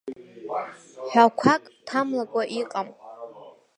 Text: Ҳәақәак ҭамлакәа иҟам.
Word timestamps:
Ҳәақәак 1.09 1.63
ҭамлакәа 1.85 2.43
иҟам. 2.59 2.89